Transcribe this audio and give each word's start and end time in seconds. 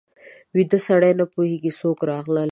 ویده 0.55 0.77
سړی 0.87 1.11
نه 1.19 1.25
پوهېږي 1.33 1.71
څوک 1.79 1.97
راغلل 2.11 2.37